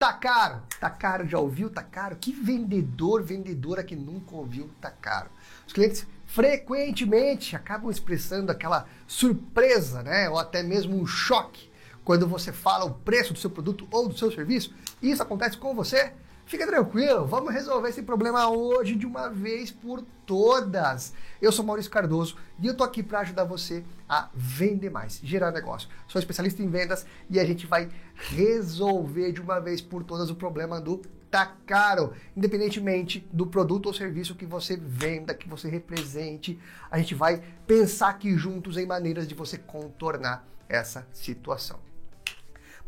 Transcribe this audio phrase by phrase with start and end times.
[0.00, 1.68] Tá caro, tá caro, já ouviu?
[1.68, 2.14] Tá caro?
[2.14, 5.28] Que vendedor, vendedora que nunca ouviu tá caro?
[5.66, 10.30] Os clientes frequentemente acabam expressando aquela surpresa, né?
[10.30, 11.68] Ou até mesmo um choque
[12.04, 14.72] quando você fala o preço do seu produto ou do seu serviço.
[15.02, 16.12] Isso acontece com você?
[16.48, 21.12] Fica tranquilo, vamos resolver esse problema hoje de uma vez por todas.
[21.42, 25.52] Eu sou Maurício Cardoso e eu tô aqui para ajudar você a vender mais, gerar
[25.52, 25.90] negócio.
[26.06, 30.34] Sou especialista em vendas e a gente vai resolver de uma vez por todas o
[30.34, 36.58] problema do tá caro, independentemente do produto ou serviço que você venda, que você represente,
[36.90, 41.87] a gente vai pensar aqui juntos em maneiras de você contornar essa situação.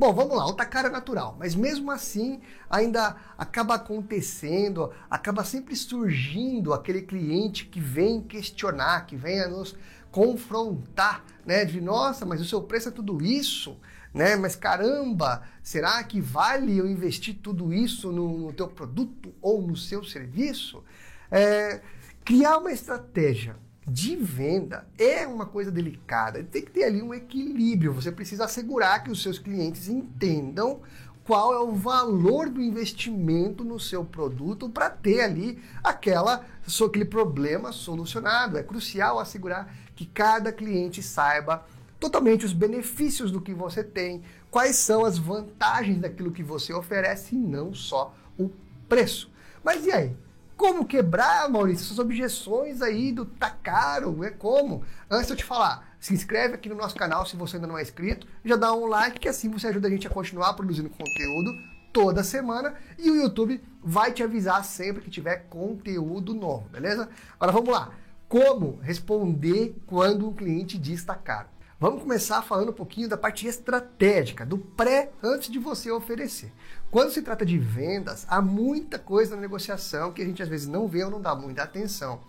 [0.00, 2.40] Bom, vamos lá, o tacar é natural, mas mesmo assim
[2.70, 9.76] ainda acaba acontecendo, acaba sempre surgindo aquele cliente que vem questionar, que vem a nos
[10.10, 11.66] confrontar, né?
[11.66, 13.78] De nossa, mas o seu preço é tudo isso,
[14.14, 14.36] né?
[14.36, 19.76] Mas caramba, será que vale eu investir tudo isso no, no teu produto ou no
[19.76, 20.82] seu serviço?
[21.30, 21.82] É,
[22.24, 23.54] criar uma estratégia
[23.86, 26.42] de venda é uma coisa delicada.
[26.45, 27.92] Tem que ter ali um equilíbrio.
[27.92, 30.80] Você precisa assegurar que os seus clientes entendam
[31.24, 36.45] qual é o valor do investimento no seu produto para ter ali aquela,
[36.87, 38.59] aquele problema solucionado.
[38.59, 41.65] É crucial assegurar que cada cliente saiba
[41.98, 47.34] totalmente os benefícios do que você tem, quais são as vantagens daquilo que você oferece
[47.34, 48.50] e não só o
[48.88, 49.30] preço.
[49.62, 50.16] Mas e aí?
[50.60, 54.22] Como quebrar, Maurício, essas objeções aí do tá caro?
[54.22, 54.84] É como?
[55.10, 57.78] Antes de eu te falar, se inscreve aqui no nosso canal se você ainda não
[57.78, 60.90] é inscrito, já dá um like que assim você ajuda a gente a continuar produzindo
[60.90, 61.50] conteúdo
[61.94, 67.08] toda semana e o YouTube vai te avisar sempre que tiver conteúdo novo, beleza?
[67.36, 67.94] Agora vamos lá.
[68.28, 71.48] Como responder quando um cliente diz tá caro?
[71.81, 76.53] Vamos começar falando um pouquinho da parte estratégica, do pré antes de você oferecer.
[76.91, 80.69] Quando se trata de vendas, há muita coisa na negociação que a gente às vezes
[80.69, 82.20] não vê ou não dá muita atenção.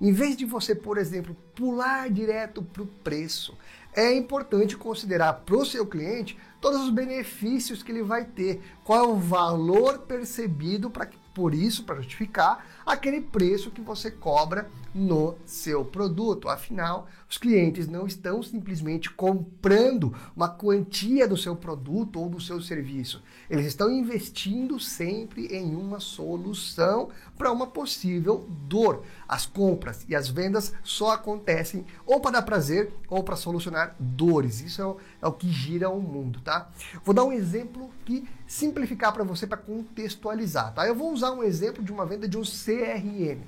[0.00, 3.56] Em vez de você, por exemplo, pular direto para o preço,
[3.94, 9.04] é importante considerar para o seu cliente todos os benefícios que ele vai ter, qual
[9.04, 14.70] é o valor percebido para que por isso, para justificar aquele preço que você cobra
[14.94, 16.48] no seu produto.
[16.48, 22.58] Afinal, os clientes não estão simplesmente comprando uma quantia do seu produto ou do seu
[22.62, 23.22] serviço.
[23.50, 29.02] Eles estão investindo sempre em uma solução para uma possível dor.
[29.28, 34.62] As compras e as vendas só acontecem ou para dar prazer ou para solucionar dores.
[34.62, 36.70] Isso é o, é o que gira o mundo, tá?
[37.04, 40.86] Vou dar um exemplo que simplificar para você para contextualizar, tá?
[40.86, 43.42] Eu vou usar um exemplo de uma venda de um CRM.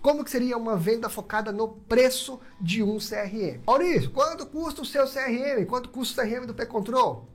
[0.00, 3.62] Como que seria uma venda focada no preço de um CRM?
[3.66, 5.64] Maurício, quanto custa o seu CRM?
[5.66, 7.28] Quanto custa o CRM do P-Control?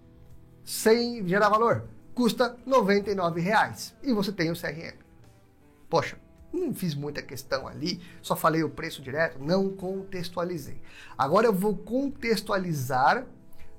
[0.64, 1.86] Sem gerar valor?
[2.14, 3.94] Custa R$ 99,00.
[4.04, 4.98] E você tem o CRM.
[5.90, 6.18] Poxa,
[6.54, 10.82] não fiz muita questão ali, só falei o preço direto, não contextualizei.
[11.18, 13.26] Agora eu vou contextualizar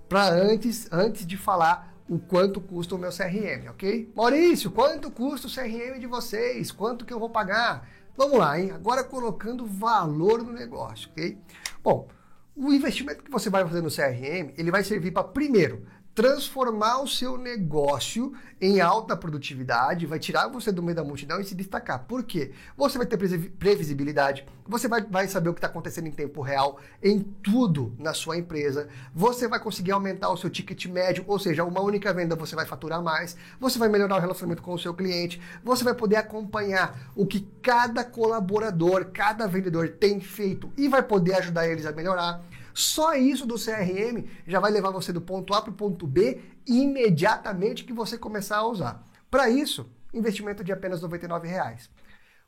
[0.09, 4.13] para antes, antes de falar o quanto custa o meu CRM, ok?
[4.17, 6.73] Maurício, quanto custa o CRM de vocês?
[6.73, 7.89] Quanto que eu vou pagar?
[8.17, 8.73] Vamos lá, hein?
[8.73, 11.39] Agora colocando valor no negócio, ok?
[11.85, 12.09] Bom,
[12.57, 17.09] o investimento que você vai fazer no CRM, ele vai servir para, primeiro, transformar o
[17.09, 22.01] seu negócio em alta produtividade, vai tirar você do meio da multidão e se destacar.
[22.01, 22.53] Por quê?
[22.77, 26.79] Você vai ter previsibilidade, você vai, vai saber o que está acontecendo em tempo real
[27.03, 31.65] em tudo na sua empresa, você vai conseguir aumentar o seu ticket médio, ou seja,
[31.65, 34.93] uma única venda você vai faturar mais, você vai melhorar o relacionamento com o seu
[34.93, 41.03] cliente, você vai poder acompanhar o que cada colaborador, cada vendedor tem feito e vai
[41.03, 42.43] poder ajudar eles a melhorar.
[42.75, 46.41] Só isso do CRM já vai levar você do ponto A para o ponto B
[46.67, 49.05] imediatamente que você começar a usar.
[49.31, 51.91] Para isso, investimento de apenas 99 reais.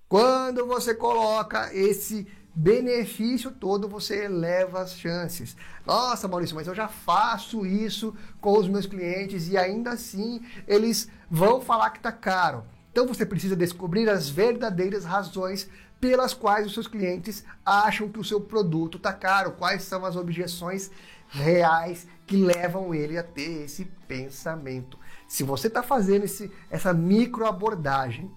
[0.08, 5.56] Quando você coloca esse benefício todo, você eleva as chances.
[5.86, 11.08] Nossa, Maurício, mas eu já faço isso com os meus clientes e ainda assim eles
[11.30, 12.64] vão falar que está caro.
[12.90, 15.68] Então você precisa descobrir as verdadeiras razões
[16.02, 20.16] pelas quais os seus clientes acham que o seu produto está caro, quais são as
[20.16, 20.90] objeções
[21.28, 24.98] reais que levam ele a ter esse pensamento.
[25.28, 28.28] Se você está fazendo esse, essa micro abordagem,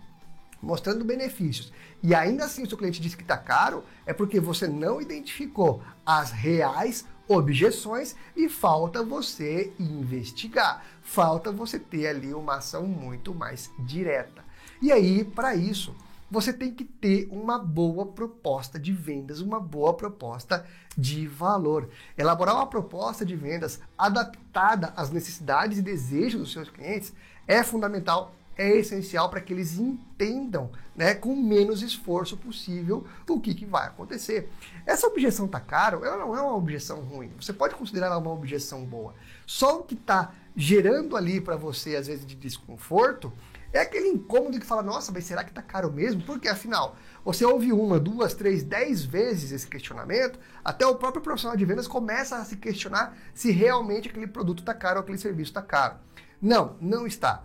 [0.62, 1.74] mostrando benefícios,
[2.04, 5.82] e ainda assim o seu cliente diz que está caro, é porque você não identificou
[6.06, 13.72] as reais objeções e falta você investigar, falta você ter ali uma ação muito mais
[13.80, 14.46] direta.
[14.80, 15.96] E aí, para isso,
[16.30, 20.66] você tem que ter uma boa proposta de vendas, uma boa proposta
[20.98, 21.89] de valor.
[22.18, 27.13] Elaborar uma proposta de vendas adaptada às necessidades e desejos dos seus clientes
[27.48, 33.54] é fundamental, é essencial para que eles entendam, né, com menos esforço possível, o que,
[33.54, 34.50] que vai acontecer.
[34.86, 37.31] Essa objeção tá caro, ela não é uma objeção ruim.
[37.39, 39.13] Você pode considerar ela uma objeção boa.
[39.45, 43.31] Só o que está gerando ali para você, às vezes, de desconforto,
[43.77, 46.22] é aquele incômodo que fala, nossa, mas será que tá caro mesmo?
[46.24, 51.57] Porque afinal, você ouve uma, duas, três, dez vezes esse questionamento, até o próprio profissional
[51.57, 55.54] de vendas começa a se questionar se realmente aquele produto tá caro ou aquele serviço
[55.54, 55.95] tá caro.
[56.42, 57.44] Não, não está.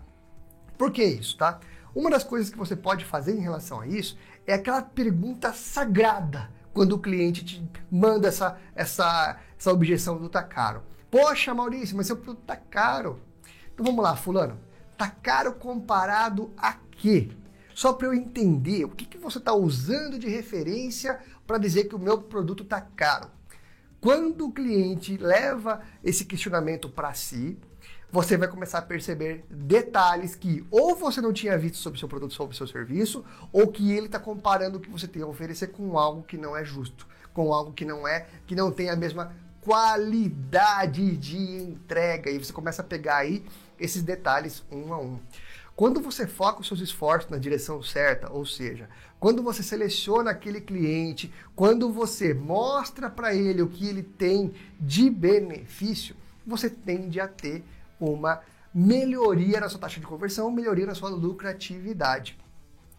[0.78, 1.58] Por que isso, tá?
[1.94, 4.16] Uma das coisas que você pode fazer em relação a isso
[4.46, 10.42] é aquela pergunta sagrada quando o cliente te manda essa, essa, essa objeção do tá
[10.42, 10.82] caro.
[11.10, 13.20] Poxa, Maurício, mas seu produto tá caro.
[13.74, 14.69] Então vamos lá, fulano.
[15.00, 17.30] Tá caro comparado a quê?
[17.74, 21.94] Só para eu entender o que, que você está usando de referência para dizer que
[21.94, 23.30] o meu produto está caro.
[23.98, 27.58] Quando o cliente leva esse questionamento para si,
[28.12, 32.08] você vai começar a perceber detalhes que ou você não tinha visto sobre o seu
[32.08, 35.26] produto, sobre o seu serviço, ou que ele está comparando o que você tem a
[35.26, 38.90] oferecer com algo que não é justo, com algo que não é, que não tem
[38.90, 42.30] a mesma qualidade de entrega.
[42.30, 43.44] E você começa a pegar aí
[43.78, 45.18] esses detalhes um a um.
[45.76, 50.60] Quando você foca os seus esforços na direção certa, ou seja, quando você seleciona aquele
[50.60, 56.14] cliente, quando você mostra para ele o que ele tem de benefício,
[56.46, 57.64] você tende a ter
[57.98, 58.40] uma
[58.74, 62.38] melhoria na sua taxa de conversão, melhoria na sua lucratividade.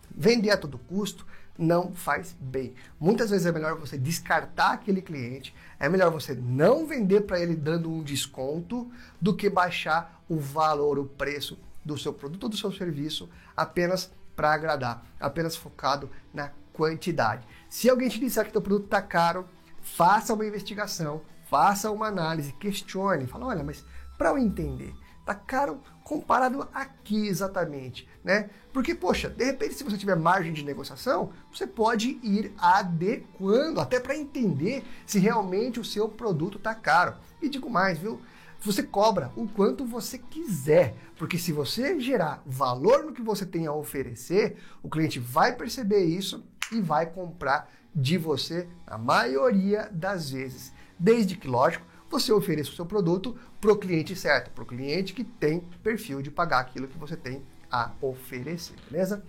[0.09, 1.25] Vender a todo custo
[1.57, 2.73] não faz bem.
[2.99, 7.55] Muitas vezes é melhor você descartar aquele cliente, é melhor você não vender para ele
[7.55, 12.57] dando um desconto do que baixar o valor, o preço do seu produto ou do
[12.57, 17.45] seu serviço apenas para agradar, apenas focado na quantidade.
[17.69, 19.45] Se alguém te disser que teu produto está caro,
[19.81, 23.85] faça uma investigação, faça uma análise, questione, fala, olha, mas
[24.17, 24.93] para eu entender,
[25.25, 28.49] tá caro comparado aqui exatamente, né?
[28.73, 33.99] Porque, poxa, de repente, se você tiver margem de negociação, você pode ir adequando, até
[33.99, 37.15] para entender se realmente o seu produto tá caro.
[37.41, 38.19] E digo mais, viu?
[38.63, 43.65] Você cobra o quanto você quiser, porque se você gerar valor no que você tem
[43.65, 50.29] a oferecer, o cliente vai perceber isso e vai comprar de você a maioria das
[50.29, 50.71] vezes.
[50.97, 55.13] Desde que, lógico, você ofereça o seu produto para o cliente certo, para o cliente
[55.13, 57.41] que tem perfil de pagar aquilo que você tem
[57.71, 59.23] a oferecer, beleza?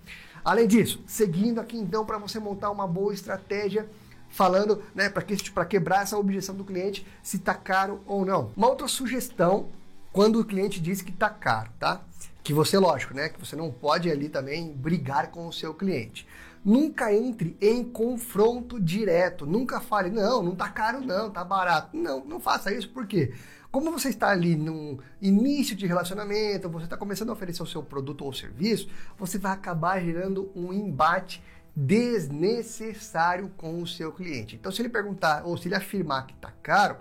[0.44, 3.88] Além disso, seguindo aqui então para você montar uma boa estratégia
[4.28, 5.36] falando, né, para que,
[5.68, 8.50] quebrar essa objeção do cliente se está caro ou não.
[8.56, 9.68] Uma outra sugestão
[10.12, 12.00] quando o cliente diz que está caro, tá?
[12.42, 16.26] Que você, lógico, né, que você não pode ali também brigar com o seu cliente.
[16.64, 19.44] Nunca entre em confronto direto.
[19.44, 21.96] Nunca fale, não, não tá caro não, tá barato.
[21.96, 23.34] Não, não faça isso, por quê?
[23.70, 27.82] Como você está ali no início de relacionamento, você está começando a oferecer o seu
[27.82, 28.88] produto ou serviço,
[29.18, 31.42] você vai acabar gerando um embate
[31.74, 34.56] desnecessário com o seu cliente.
[34.56, 36.96] Então, se ele perguntar ou se ele afirmar que está caro,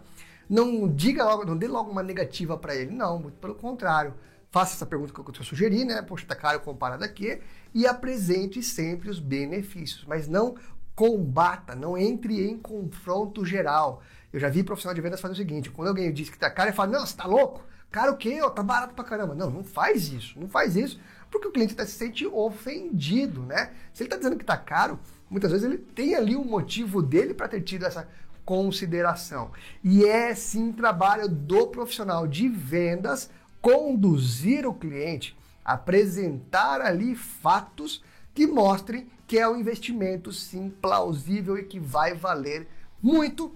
[0.49, 2.91] não diga logo, não dê logo uma negativa para ele.
[2.91, 4.13] Não, muito pelo contrário.
[4.51, 6.01] Faça essa pergunta que eu sugeri, né?
[6.01, 7.39] Poxa, está caro comparado aqui.
[7.73, 10.55] E apresente sempre os benefícios, mas não
[10.93, 14.03] combata, não entre em confronto geral.
[14.31, 16.67] Eu já vi profissional de vendas fazer o seguinte: quando alguém diz que está caro,
[16.67, 17.63] ele fala, não, você está louco?
[17.89, 18.41] Caro o quê?
[18.43, 19.33] Oh, tá barato pra caramba.
[19.33, 20.99] Não, não faz isso, não faz isso,
[21.29, 23.71] porque o cliente tá, se sente ofendido, né?
[23.93, 27.33] Se ele está dizendo que está caro, muitas vezes ele tem ali um motivo dele
[27.33, 28.05] para ter tido essa
[28.43, 29.51] consideração.
[29.81, 33.29] E é sim trabalho do profissional de vendas
[33.61, 38.03] conduzir o cliente, apresentar ali fatos
[38.33, 42.67] que mostrem que é um investimento sim plausível e que vai valer
[43.01, 43.55] muito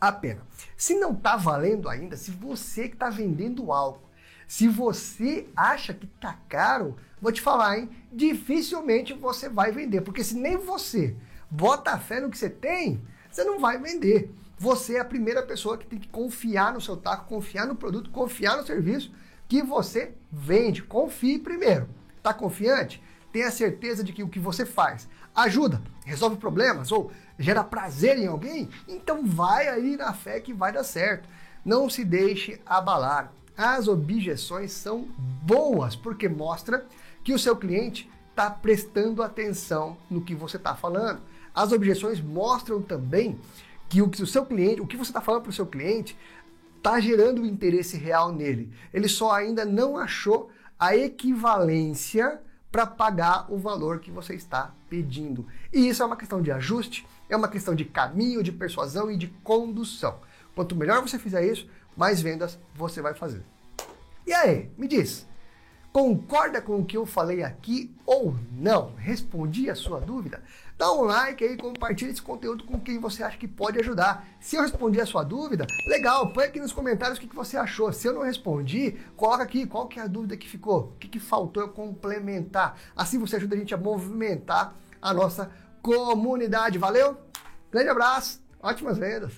[0.00, 0.42] a pena.
[0.76, 4.00] Se não está valendo ainda, se você que está vendendo algo,
[4.46, 7.90] se você acha que está caro, vou te falar, hein?
[8.12, 11.16] Dificilmente você vai vender, porque se nem você
[11.50, 14.30] bota fé no que você tem, você não vai vender.
[14.58, 18.10] Você é a primeira pessoa que tem que confiar no seu taco, confiar no produto,
[18.10, 19.12] confiar no serviço
[19.46, 20.82] que você vende.
[20.82, 21.88] Confie primeiro.
[22.22, 23.02] Tá confiante?
[23.32, 28.26] Tenha certeza de que o que você faz ajuda, resolve problemas ou gera prazer em
[28.26, 31.28] alguém, então vai aí na fé que vai dar certo.
[31.62, 33.30] Não se deixe abalar.
[33.56, 35.08] As objeções são
[35.42, 36.86] boas porque mostra
[37.22, 41.20] que o seu cliente está prestando atenção no que você está falando.
[41.54, 43.38] As objeções mostram também
[43.88, 46.16] que o que o seu cliente, o que você está falando para o seu cliente,
[46.76, 48.72] está gerando um interesse real nele.
[48.92, 52.40] Ele só ainda não achou a equivalência
[52.70, 55.46] para pagar o valor que você está pedindo.
[55.72, 59.16] E isso é uma questão de ajuste, é uma questão de caminho, de persuasão e
[59.16, 60.20] de condução.
[60.54, 63.42] Quanto melhor você fizer isso, mais vendas você vai fazer.
[64.26, 65.26] E aí, me diz,
[65.96, 68.94] Concorda com o que eu falei aqui ou não?
[68.96, 70.42] Respondi a sua dúvida?
[70.76, 74.28] Dá um like aí, compartilha esse conteúdo com quem você acha que pode ajudar.
[74.38, 77.90] Se eu respondi a sua dúvida, legal, põe aqui nos comentários o que, você achou.
[77.94, 81.08] Se eu não respondi, coloca aqui qual que é a dúvida que ficou, o que,
[81.08, 82.78] que faltou eu complementar.
[82.94, 85.50] Assim você ajuda a gente a movimentar a nossa
[85.80, 86.76] comunidade.
[86.76, 87.16] Valeu?
[87.72, 89.32] Grande abraço, ótimas vendas!